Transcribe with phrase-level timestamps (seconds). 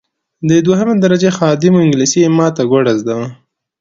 [0.47, 3.27] دی دوهمه درجه خادم وو انګلیسي یې ماته ګوډه زده وه.